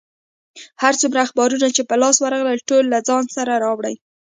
هر 0.81 0.93
څومره 1.01 1.19
اخبارونه 1.25 1.67
چې 1.75 1.81
په 1.89 1.95
لاس 2.01 2.15
ورغلل، 2.21 2.57
ټول 2.69 2.83
له 2.93 2.99
ځان 3.07 3.23
سره 3.35 3.53
راوړي. 3.63 3.95